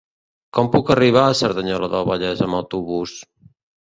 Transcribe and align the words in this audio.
Com 0.57 0.69
puc 0.75 0.87
arribar 0.95 1.25
a 1.25 1.37
Cerdanyola 1.41 1.91
del 1.93 2.07
Vallès 2.13 2.43
amb 2.47 2.59
autobús? 2.61 3.15